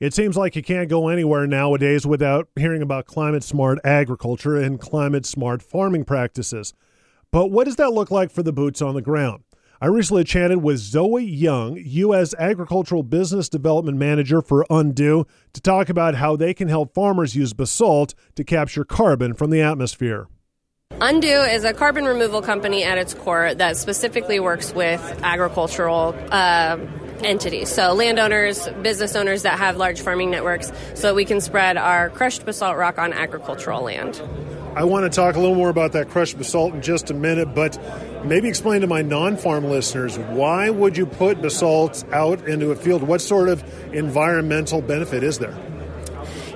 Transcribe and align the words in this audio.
It 0.00 0.12
seems 0.12 0.36
like 0.36 0.56
you 0.56 0.62
can't 0.62 0.88
go 0.88 1.08
anywhere 1.08 1.46
nowadays 1.46 2.04
without 2.04 2.48
hearing 2.56 2.82
about 2.82 3.06
climate 3.06 3.44
smart 3.44 3.78
agriculture 3.84 4.56
and 4.56 4.80
climate 4.80 5.24
smart 5.24 5.62
farming 5.62 6.04
practices. 6.04 6.74
But 7.30 7.52
what 7.52 7.64
does 7.64 7.76
that 7.76 7.92
look 7.92 8.10
like 8.10 8.30
for 8.30 8.42
the 8.42 8.52
boots 8.52 8.82
on 8.82 8.94
the 8.94 9.02
ground? 9.02 9.44
I 9.80 9.86
recently 9.86 10.24
chatted 10.24 10.62
with 10.62 10.78
Zoe 10.78 11.24
Young, 11.24 11.76
U.S. 11.78 12.34
Agricultural 12.38 13.02
Business 13.02 13.48
Development 13.48 13.96
Manager 13.96 14.40
for 14.40 14.66
Undo, 14.70 15.26
to 15.52 15.60
talk 15.60 15.88
about 15.88 16.16
how 16.16 16.36
they 16.36 16.54
can 16.54 16.68
help 16.68 16.94
farmers 16.94 17.36
use 17.36 17.52
basalt 17.52 18.14
to 18.34 18.44
capture 18.44 18.84
carbon 18.84 19.34
from 19.34 19.50
the 19.50 19.60
atmosphere. 19.60 20.26
Undo 21.00 21.26
is 21.42 21.64
a 21.64 21.72
carbon 21.72 22.04
removal 22.04 22.40
company 22.40 22.82
at 22.82 22.98
its 22.98 23.14
core 23.14 23.54
that 23.54 23.76
specifically 23.76 24.40
works 24.40 24.72
with 24.72 25.00
agricultural 25.22 26.16
uh, 26.30 26.78
entities. 27.24 27.68
So, 27.68 27.92
landowners, 27.92 28.68
business 28.82 29.16
owners 29.16 29.42
that 29.42 29.58
have 29.58 29.76
large 29.76 30.00
farming 30.00 30.30
networks, 30.30 30.72
so 30.94 31.14
we 31.14 31.24
can 31.24 31.40
spread 31.40 31.76
our 31.76 32.10
crushed 32.10 32.44
basalt 32.44 32.76
rock 32.76 32.98
on 32.98 33.12
agricultural 33.12 33.82
land. 33.82 34.20
I 34.76 34.82
want 34.82 35.10
to 35.10 35.14
talk 35.14 35.36
a 35.36 35.40
little 35.40 35.54
more 35.54 35.68
about 35.68 35.92
that 35.92 36.08
crushed 36.08 36.36
basalt 36.36 36.74
in 36.74 36.82
just 36.82 37.08
a 37.10 37.14
minute, 37.14 37.54
but 37.54 37.78
maybe 38.24 38.48
explain 38.48 38.80
to 38.80 38.88
my 38.88 39.02
non 39.02 39.36
farm 39.36 39.64
listeners 39.64 40.18
why 40.18 40.68
would 40.68 40.96
you 40.96 41.06
put 41.06 41.40
basalt 41.40 42.04
out 42.12 42.48
into 42.48 42.72
a 42.72 42.76
field? 42.76 43.04
What 43.04 43.20
sort 43.20 43.48
of 43.48 43.62
environmental 43.94 44.82
benefit 44.82 45.22
is 45.22 45.38
there? 45.38 45.56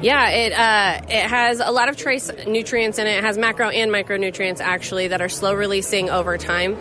Yeah, 0.00 0.30
it 0.30 0.52
uh, 0.52 1.00
it 1.08 1.28
has 1.28 1.60
a 1.60 1.70
lot 1.72 1.88
of 1.88 1.96
trace 1.96 2.30
nutrients 2.46 2.98
in 2.98 3.06
it. 3.06 3.18
It 3.18 3.24
has 3.24 3.36
macro 3.36 3.68
and 3.68 3.90
micronutrients 3.90 4.60
actually 4.60 5.08
that 5.08 5.20
are 5.20 5.28
slow 5.28 5.54
releasing 5.54 6.08
over 6.08 6.38
time. 6.38 6.76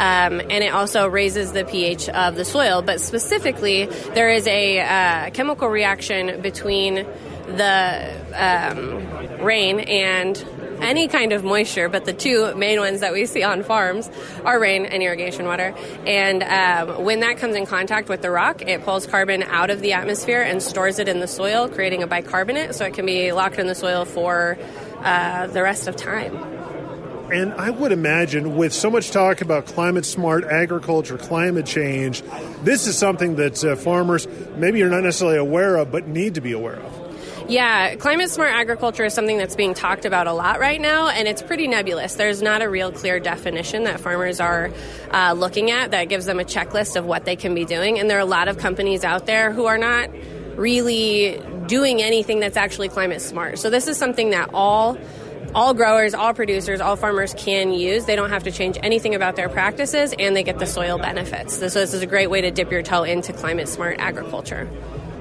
Um, 0.00 0.40
and 0.40 0.64
it 0.64 0.72
also 0.72 1.06
raises 1.06 1.52
the 1.52 1.66
pH 1.66 2.08
of 2.08 2.34
the 2.34 2.46
soil. 2.46 2.80
But 2.80 3.02
specifically, 3.02 3.84
there 4.14 4.30
is 4.30 4.46
a 4.46 4.80
uh, 4.80 5.30
chemical 5.30 5.68
reaction 5.68 6.40
between 6.40 6.94
the 6.94 8.16
um, 8.34 9.44
rain 9.44 9.80
and 9.80 10.42
any 10.80 11.06
kind 11.06 11.34
of 11.34 11.44
moisture, 11.44 11.90
but 11.90 12.06
the 12.06 12.14
two 12.14 12.54
main 12.54 12.80
ones 12.80 13.00
that 13.00 13.12
we 13.12 13.26
see 13.26 13.42
on 13.42 13.62
farms 13.62 14.10
are 14.46 14.58
rain 14.58 14.86
and 14.86 15.02
irrigation 15.02 15.44
water. 15.44 15.74
And 16.06 16.42
um, 16.42 17.04
when 17.04 17.20
that 17.20 17.36
comes 17.36 17.54
in 17.54 17.66
contact 17.66 18.08
with 18.08 18.22
the 18.22 18.30
rock, 18.30 18.62
it 18.62 18.82
pulls 18.84 19.06
carbon 19.06 19.42
out 19.42 19.68
of 19.68 19.82
the 19.82 19.92
atmosphere 19.92 20.40
and 20.40 20.62
stores 20.62 20.98
it 20.98 21.08
in 21.08 21.20
the 21.20 21.28
soil, 21.28 21.68
creating 21.68 22.02
a 22.02 22.06
bicarbonate 22.06 22.74
so 22.74 22.86
it 22.86 22.94
can 22.94 23.04
be 23.04 23.32
locked 23.32 23.58
in 23.58 23.66
the 23.66 23.74
soil 23.74 24.06
for 24.06 24.56
uh, 25.02 25.46
the 25.48 25.62
rest 25.62 25.88
of 25.88 25.96
time. 25.96 26.79
And 27.32 27.52
I 27.54 27.70
would 27.70 27.92
imagine, 27.92 28.56
with 28.56 28.72
so 28.72 28.90
much 28.90 29.10
talk 29.12 29.40
about 29.40 29.66
climate 29.66 30.04
smart 30.04 30.44
agriculture, 30.44 31.16
climate 31.16 31.66
change, 31.66 32.22
this 32.62 32.86
is 32.86 32.98
something 32.98 33.36
that 33.36 33.64
uh, 33.64 33.76
farmers 33.76 34.26
maybe 34.56 34.80
you're 34.80 34.90
not 34.90 35.04
necessarily 35.04 35.38
aware 35.38 35.76
of, 35.76 35.92
but 35.92 36.08
need 36.08 36.34
to 36.34 36.40
be 36.40 36.52
aware 36.52 36.76
of. 36.76 37.00
Yeah, 37.48 37.96
climate 37.96 38.30
smart 38.30 38.52
agriculture 38.52 39.04
is 39.04 39.14
something 39.14 39.36
that's 39.36 39.56
being 39.56 39.74
talked 39.74 40.04
about 40.04 40.28
a 40.28 40.32
lot 40.32 40.60
right 40.60 40.80
now, 40.80 41.08
and 41.08 41.26
it's 41.26 41.42
pretty 41.42 41.66
nebulous. 41.66 42.14
There's 42.14 42.42
not 42.42 42.62
a 42.62 42.70
real 42.70 42.92
clear 42.92 43.18
definition 43.18 43.84
that 43.84 43.98
farmers 43.98 44.38
are 44.38 44.70
uh, 45.10 45.32
looking 45.32 45.70
at 45.70 45.90
that 45.90 46.04
gives 46.04 46.26
them 46.26 46.38
a 46.38 46.44
checklist 46.44 46.94
of 46.94 47.06
what 47.06 47.24
they 47.24 47.34
can 47.34 47.54
be 47.54 47.64
doing. 47.64 47.98
And 47.98 48.08
there 48.08 48.18
are 48.18 48.20
a 48.20 48.24
lot 48.24 48.46
of 48.46 48.58
companies 48.58 49.02
out 49.02 49.26
there 49.26 49.52
who 49.52 49.66
are 49.66 49.78
not 49.78 50.10
really 50.56 51.42
doing 51.66 52.02
anything 52.02 52.40
that's 52.40 52.56
actually 52.56 52.88
climate 52.88 53.20
smart. 53.20 53.58
So 53.58 53.70
this 53.70 53.88
is 53.88 53.96
something 53.96 54.30
that 54.30 54.50
all 54.52 54.96
all 55.54 55.74
growers, 55.74 56.14
all 56.14 56.34
producers, 56.34 56.80
all 56.80 56.96
farmers 56.96 57.34
can 57.34 57.72
use. 57.72 58.04
They 58.04 58.16
don't 58.16 58.30
have 58.30 58.44
to 58.44 58.50
change 58.50 58.78
anything 58.82 59.14
about 59.14 59.36
their 59.36 59.48
practices 59.48 60.14
and 60.18 60.36
they 60.36 60.42
get 60.42 60.58
the 60.58 60.66
soil 60.66 60.98
benefits. 60.98 61.54
So, 61.58 61.68
this 61.68 61.94
is 61.94 62.02
a 62.02 62.06
great 62.06 62.30
way 62.30 62.40
to 62.42 62.50
dip 62.50 62.70
your 62.70 62.82
toe 62.82 63.02
into 63.02 63.32
climate 63.32 63.68
smart 63.68 63.98
agriculture. 63.98 64.68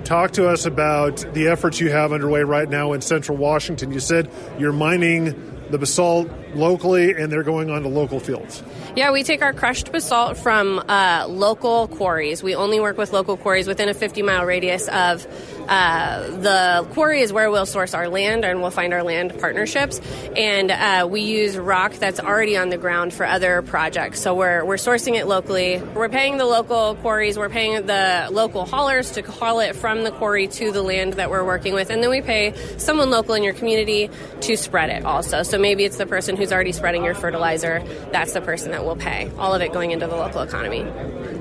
Talk 0.03 0.31
to 0.31 0.49
us 0.49 0.65
about 0.65 1.17
the 1.33 1.47
efforts 1.47 1.79
you 1.79 1.91
have 1.91 2.13
underway 2.13 2.41
right 2.41 2.69
now 2.69 2.93
in 2.93 3.01
central 3.01 3.37
Washington. 3.37 3.91
You 3.91 3.99
said 3.99 4.31
you're 4.57 4.73
mining 4.73 5.35
the 5.69 5.77
basalt 5.77 6.29
locally 6.55 7.11
and 7.11 7.31
they're 7.31 7.43
going 7.43 7.69
on 7.69 7.83
to 7.83 7.89
local 7.89 8.19
fields. 8.19 8.63
Yeah, 8.95 9.11
we 9.11 9.23
take 9.23 9.41
our 9.41 9.53
crushed 9.53 9.91
basalt 9.91 10.37
from 10.37 10.79
uh, 10.79 11.27
local 11.29 11.87
quarries. 11.89 12.41
We 12.41 12.55
only 12.55 12.79
work 12.79 12.97
with 12.97 13.13
local 13.13 13.37
quarries 13.37 13.67
within 13.67 13.87
a 13.87 13.93
50 13.93 14.23
mile 14.23 14.45
radius 14.45 14.87
of 14.87 15.27
uh, 15.69 16.27
the 16.37 16.87
quarry 16.93 17.21
is 17.21 17.31
where 17.31 17.51
we'll 17.51 17.67
source 17.67 17.93
our 17.93 18.09
land 18.09 18.43
and 18.43 18.59
we'll 18.59 18.71
find 18.71 18.91
our 18.91 19.03
land 19.03 19.37
partnerships. 19.39 20.01
And 20.35 20.71
uh, 20.71 21.07
we 21.09 21.21
use 21.21 21.57
rock 21.57 21.93
that's 21.93 22.19
already 22.19 22.57
on 22.57 22.69
the 22.69 22.77
ground 22.77 23.13
for 23.13 23.25
other 23.25 23.61
projects. 23.61 24.19
So 24.19 24.33
we're, 24.33 24.65
we're 24.65 24.75
sourcing 24.75 25.15
it 25.15 25.27
locally. 25.27 25.79
We're 25.79 26.09
paying 26.09 26.37
the 26.37 26.45
local 26.45 26.95
quarries, 26.95 27.37
we're 27.37 27.49
paying 27.49 27.85
the 27.85 28.29
local 28.31 28.65
haulers 28.65 29.11
to 29.11 29.21
haul 29.21 29.59
it 29.59 29.75
from 29.75 30.03
the 30.03 30.11
quarry 30.11 30.47
to 30.47 30.71
the 30.71 30.81
land 30.81 31.13
that 31.13 31.29
we're 31.29 31.45
working 31.45 31.75
with. 31.75 31.91
And 31.91 32.01
then 32.01 32.09
we 32.09 32.21
pay 32.21 32.55
someone 32.77 33.11
local 33.11 33.35
in 33.35 33.43
your 33.43 33.53
community 33.53 34.09
to 34.41 34.57
spread 34.57 34.89
it 34.89 35.05
also. 35.05 35.43
So 35.43 35.59
maybe 35.59 35.85
it's 35.85 35.97
the 35.97 36.07
person 36.07 36.35
who's 36.35 36.51
already 36.51 36.71
spreading 36.71 37.03
your 37.03 37.13
fertilizer. 37.13 37.83
That's 38.11 38.33
the 38.33 38.41
person 38.41 38.71
that 38.71 38.83
will 38.83 38.95
pay. 38.95 39.31
All 39.37 39.53
of 39.53 39.61
it 39.61 39.71
going 39.71 39.91
into 39.91 40.07
the 40.07 40.15
local 40.15 40.41
economy. 40.41 40.81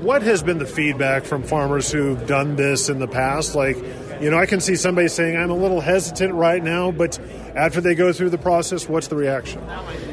What 0.01 0.21
has 0.21 0.43
been 0.43 0.59
the 0.59 0.67
feedback 0.67 1.23
from 1.23 1.41
farmers 1.41 1.91
who've 1.91 2.27
done 2.27 2.55
this 2.55 2.89
in 2.89 2.99
the 2.99 3.07
past? 3.07 3.55
Like, 3.55 3.77
you 4.19 4.29
know, 4.29 4.37
I 4.37 4.45
can 4.45 4.59
see 4.59 4.75
somebody 4.75 5.07
saying, 5.07 5.37
I'm 5.37 5.49
a 5.49 5.55
little 5.55 5.81
hesitant 5.81 6.33
right 6.33 6.63
now, 6.63 6.91
but 6.91 7.17
after 7.55 7.79
they 7.81 7.95
go 7.95 8.11
through 8.11 8.29
the 8.31 8.37
process, 8.37 8.87
what's 8.87 9.07
the 9.07 9.15
reaction? 9.15 9.65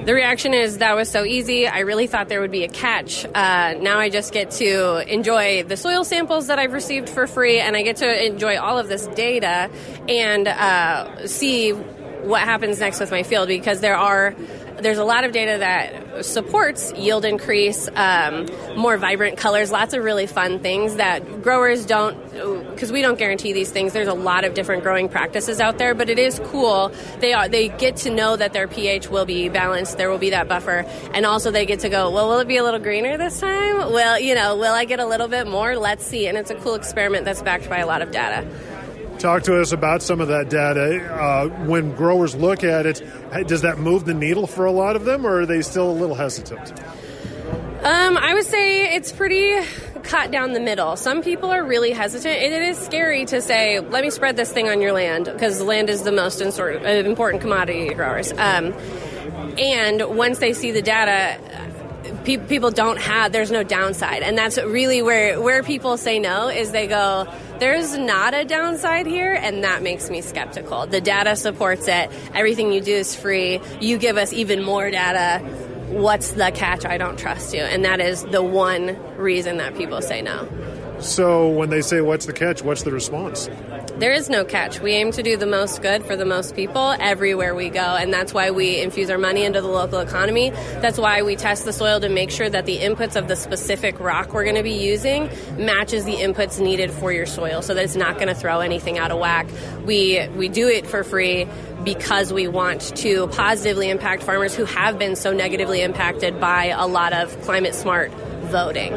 The 0.04 0.14
reaction 0.14 0.54
is, 0.54 0.78
that 0.78 0.94
was 0.94 1.10
so 1.10 1.24
easy. 1.24 1.66
I 1.66 1.80
really 1.80 2.06
thought 2.06 2.28
there 2.28 2.40
would 2.40 2.52
be 2.52 2.64
a 2.64 2.68
catch. 2.68 3.24
Uh, 3.24 3.74
now 3.74 3.98
I 3.98 4.08
just 4.08 4.32
get 4.32 4.52
to 4.52 5.12
enjoy 5.12 5.64
the 5.64 5.76
soil 5.76 6.04
samples 6.04 6.46
that 6.46 6.58
I've 6.58 6.72
received 6.72 7.08
for 7.08 7.26
free, 7.26 7.58
and 7.58 7.76
I 7.76 7.82
get 7.82 7.96
to 7.96 8.26
enjoy 8.26 8.58
all 8.58 8.78
of 8.78 8.88
this 8.88 9.06
data 9.08 9.70
and 10.08 10.46
uh, 10.46 11.26
see 11.26 11.72
what 11.72 12.42
happens 12.42 12.80
next 12.80 13.00
with 13.00 13.10
my 13.10 13.22
field 13.22 13.48
because 13.48 13.80
there 13.80 13.96
are 13.96 14.34
there's 14.80 14.98
a 14.98 15.04
lot 15.04 15.24
of 15.24 15.32
data 15.32 15.58
that 15.58 16.05
supports 16.22 16.92
yield 16.94 17.24
increase, 17.24 17.88
um, 17.94 18.46
more 18.76 18.96
vibrant 18.96 19.36
colors, 19.36 19.70
lots 19.70 19.94
of 19.94 20.02
really 20.02 20.26
fun 20.26 20.58
things 20.60 20.96
that 20.96 21.42
growers 21.42 21.86
don't, 21.86 22.16
because 22.70 22.92
we 22.92 23.02
don't 23.02 23.18
guarantee 23.18 23.52
these 23.52 23.70
things. 23.70 23.92
There's 23.92 24.08
a 24.08 24.14
lot 24.14 24.44
of 24.44 24.54
different 24.54 24.82
growing 24.82 25.08
practices 25.08 25.60
out 25.60 25.78
there, 25.78 25.94
but 25.94 26.08
it 26.08 26.18
is 26.18 26.40
cool. 26.46 26.92
They 27.20 27.32
are 27.32 27.48
they 27.48 27.68
get 27.68 27.96
to 27.98 28.10
know 28.10 28.36
that 28.36 28.52
their 28.52 28.68
pH 28.68 29.08
will 29.08 29.24
be 29.24 29.48
balanced. 29.48 29.96
There 29.98 30.10
will 30.10 30.18
be 30.18 30.30
that 30.30 30.48
buffer, 30.48 30.84
and 31.14 31.26
also 31.26 31.50
they 31.50 31.66
get 31.66 31.80
to 31.80 31.88
go. 31.88 32.10
Well, 32.10 32.28
will 32.28 32.40
it 32.40 32.48
be 32.48 32.56
a 32.56 32.64
little 32.64 32.80
greener 32.80 33.16
this 33.16 33.40
time? 33.40 33.92
Well, 33.92 34.18
you 34.18 34.34
know, 34.34 34.56
will 34.56 34.74
I 34.74 34.84
get 34.84 35.00
a 35.00 35.06
little 35.06 35.28
bit 35.28 35.46
more? 35.46 35.76
Let's 35.76 36.06
see. 36.06 36.26
And 36.26 36.36
it's 36.36 36.50
a 36.50 36.54
cool 36.56 36.74
experiment 36.74 37.24
that's 37.24 37.42
backed 37.42 37.68
by 37.68 37.78
a 37.78 37.86
lot 37.86 38.02
of 38.02 38.10
data. 38.10 38.46
Talk 39.26 39.42
to 39.42 39.60
us 39.60 39.72
about 39.72 40.02
some 40.02 40.20
of 40.20 40.28
that 40.28 40.48
data. 40.50 41.04
Uh, 41.04 41.48
when 41.66 41.96
growers 41.96 42.36
look 42.36 42.62
at 42.62 42.86
it, 42.86 43.02
does 43.48 43.62
that 43.62 43.76
move 43.76 44.04
the 44.04 44.14
needle 44.14 44.46
for 44.46 44.66
a 44.66 44.70
lot 44.70 44.94
of 44.94 45.04
them, 45.04 45.26
or 45.26 45.40
are 45.40 45.46
they 45.46 45.62
still 45.62 45.90
a 45.90 45.92
little 45.92 46.14
hesitant? 46.14 46.70
Um, 47.82 48.16
I 48.16 48.34
would 48.34 48.46
say 48.46 48.94
it's 48.94 49.10
pretty 49.10 49.66
cut 50.04 50.30
down 50.30 50.52
the 50.52 50.60
middle. 50.60 50.94
Some 50.94 51.22
people 51.22 51.50
are 51.50 51.64
really 51.64 51.90
hesitant, 51.90 52.36
and 52.36 52.54
it 52.54 52.62
is 52.62 52.78
scary 52.78 53.24
to 53.24 53.42
say, 53.42 53.80
"Let 53.80 54.04
me 54.04 54.10
spread 54.10 54.36
this 54.36 54.52
thing 54.52 54.68
on 54.68 54.80
your 54.80 54.92
land," 54.92 55.24
because 55.24 55.60
land 55.60 55.90
is 55.90 56.04
the 56.04 56.12
most 56.12 56.40
important 56.40 57.42
commodity 57.42 57.88
to 57.88 57.94
growers. 57.94 58.30
Um, 58.30 58.74
and 59.58 60.16
once 60.16 60.38
they 60.38 60.52
see 60.52 60.70
the 60.70 60.82
data, 60.82 61.40
pe- 62.26 62.36
people 62.36 62.70
don't 62.70 62.98
have 62.98 63.32
there's 63.32 63.50
no 63.50 63.62
downside. 63.62 64.22
And 64.22 64.36
that's 64.36 64.58
really 64.58 65.00
where 65.00 65.40
where 65.40 65.62
people 65.62 65.96
say 65.96 66.18
no 66.18 66.48
is 66.48 66.72
they 66.72 66.86
go 66.86 67.26
there's 67.58 67.96
not 67.96 68.34
a 68.34 68.44
downside 68.44 69.06
here 69.06 69.32
and 69.32 69.64
that 69.64 69.82
makes 69.82 70.10
me 70.10 70.20
skeptical. 70.20 70.86
The 70.86 71.00
data 71.00 71.36
supports 71.36 71.88
it. 71.88 72.10
Everything 72.34 72.72
you 72.72 72.82
do 72.82 72.94
is 72.94 73.14
free. 73.14 73.60
You 73.80 73.96
give 73.96 74.18
us 74.18 74.32
even 74.34 74.62
more 74.62 74.90
data. 74.90 75.38
What's 75.88 76.32
the 76.32 76.50
catch? 76.50 76.84
I 76.84 76.98
don't 76.98 77.18
trust 77.18 77.54
you. 77.54 77.60
And 77.60 77.84
that 77.84 78.00
is 78.00 78.24
the 78.24 78.42
one 78.42 78.98
reason 79.16 79.58
that 79.58 79.76
people 79.76 80.02
say 80.02 80.20
no 80.20 80.48
so 81.00 81.48
when 81.48 81.70
they 81.70 81.82
say 81.82 82.00
what's 82.00 82.26
the 82.26 82.32
catch 82.32 82.62
what's 82.62 82.82
the 82.82 82.90
response 82.90 83.48
there 83.98 84.12
is 84.12 84.28
no 84.28 84.44
catch. 84.44 84.80
We 84.80 84.92
aim 84.92 85.10
to 85.12 85.22
do 85.22 85.38
the 85.38 85.46
most 85.46 85.80
good 85.80 86.04
for 86.04 86.16
the 86.16 86.26
most 86.26 86.54
people 86.54 86.94
everywhere 87.00 87.54
we 87.54 87.70
go, 87.70 87.80
and 87.80 88.12
that's 88.12 88.34
why 88.34 88.50
we 88.50 88.78
infuse 88.82 89.08
our 89.08 89.16
money 89.16 89.42
into 89.42 89.62
the 89.62 89.68
local 89.68 90.00
economy. 90.00 90.50
That's 90.50 90.98
why 90.98 91.22
we 91.22 91.34
test 91.34 91.64
the 91.64 91.72
soil 91.72 91.98
to 92.00 92.10
make 92.10 92.30
sure 92.30 92.50
that 92.50 92.66
the 92.66 92.76
inputs 92.76 93.16
of 93.16 93.26
the 93.26 93.36
specific 93.36 93.98
rock 93.98 94.34
we're 94.34 94.44
going 94.44 94.56
to 94.56 94.62
be 94.62 94.74
using 94.74 95.30
matches 95.56 96.04
the 96.04 96.16
inputs 96.16 96.60
needed 96.60 96.90
for 96.90 97.10
your 97.10 97.24
soil, 97.24 97.62
so 97.62 97.72
that 97.72 97.84
it's 97.84 97.96
not 97.96 98.16
going 98.16 98.28
to 98.28 98.34
throw 98.34 98.60
anything 98.60 98.98
out 98.98 99.10
of 99.10 99.18
whack. 99.18 99.46
We 99.86 100.28
we 100.36 100.50
do 100.50 100.68
it 100.68 100.86
for 100.86 101.02
free 101.02 101.48
because 101.82 102.34
we 102.34 102.48
want 102.48 102.82
to 102.98 103.28
positively 103.28 103.88
impact 103.88 104.24
farmers 104.24 104.54
who 104.54 104.66
have 104.66 104.98
been 104.98 105.16
so 105.16 105.32
negatively 105.32 105.80
impacted 105.80 106.38
by 106.38 106.66
a 106.66 106.86
lot 106.86 107.14
of 107.14 107.40
climate 107.42 107.74
smart 107.74 108.12
voting. 108.50 108.92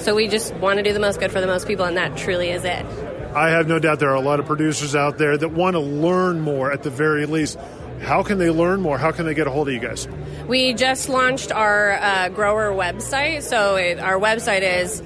So 0.00 0.14
we 0.14 0.28
just 0.28 0.54
want 0.54 0.78
to 0.78 0.82
do 0.82 0.92
the 0.92 1.00
most 1.00 1.20
good 1.20 1.30
for 1.30 1.40
the 1.40 1.46
most 1.46 1.66
people, 1.66 1.84
and 1.84 1.96
that 1.96 2.16
truly 2.16 2.50
is 2.50 2.64
it. 2.64 2.86
I 3.34 3.50
have 3.50 3.68
no 3.68 3.78
doubt 3.78 4.00
there 4.00 4.10
are 4.10 4.14
a 4.14 4.20
lot 4.20 4.40
of 4.40 4.46
producers 4.46 4.96
out 4.96 5.18
there 5.18 5.36
that 5.36 5.50
want 5.50 5.74
to 5.74 5.80
learn 5.80 6.40
more 6.40 6.72
at 6.72 6.82
the 6.82 6.90
very 6.90 7.26
least. 7.26 7.58
How 8.00 8.22
can 8.22 8.38
they 8.38 8.50
learn 8.50 8.80
more? 8.80 8.96
How 8.96 9.12
can 9.12 9.26
they 9.26 9.34
get 9.34 9.46
a 9.46 9.50
hold 9.50 9.68
of 9.68 9.74
you 9.74 9.80
guys? 9.80 10.08
We 10.48 10.72
just 10.72 11.08
launched 11.10 11.52
our 11.52 11.92
uh, 11.92 12.30
grower 12.30 12.72
website. 12.72 13.42
So 13.42 13.76
it, 13.76 13.98
our 13.98 14.18
website 14.18 14.62
is 14.62 15.02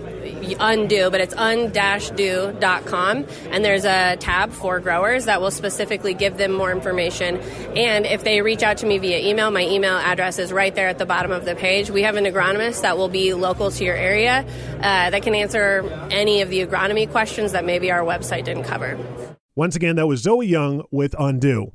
undo, 0.59 1.11
but 1.11 1.21
it's 1.21 1.35
un-do.com, 1.35 3.27
and 3.51 3.65
there's 3.65 3.85
a 3.85 4.17
tab 4.17 4.53
for 4.53 4.81
growers 4.81 5.25
that 5.25 5.41
will 5.41 5.51
specifically 5.51 6.15
give 6.15 6.37
them 6.37 6.53
more 6.53 6.71
information. 6.71 7.39
And 7.77 8.07
if 8.07 8.25
they 8.25 8.43
reach 8.43 8.63
out 8.63 8.79
to 8.79 8.87
me 8.87 8.99
via 8.99 9.19
email, 9.19 9.51
my 9.51 9.63
email 9.63 9.97
address 9.97 10.39
is 10.39 10.53
right 10.53 10.75
there 10.75 10.89
at 10.89 10.99
the 10.99 11.07
bottom 11.07 11.31
of 11.31 11.45
the 11.45 11.55
page. 11.55 11.91
We 11.91 12.03
have 12.03 12.17
an 12.17 12.25
agronomist 12.25 12.83
that 12.83 12.97
will 12.97 13.09
be 13.09 13.35
local 13.35 13.71
to 13.71 13.85
your 13.85 13.97
area 13.97 14.45
uh, 14.77 15.11
that 15.11 15.23
can 15.23 15.35
answer 15.35 15.83
any 16.11 16.43
of 16.43 16.51
the 16.51 16.67
agronomy 16.67 17.11
questions 17.11 17.53
that 17.53 17.65
maybe 17.65 17.91
our 17.91 18.03
website 18.03 18.45
didn't 18.45 18.65
cover. 18.65 18.99
Once 19.57 19.77
again, 19.77 19.97
that 19.97 20.07
was 20.07 20.21
Zoe 20.21 20.47
Young 20.47 20.83
with 20.91 21.15
Undo. 21.19 21.73